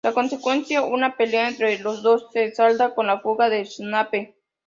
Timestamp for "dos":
2.01-2.25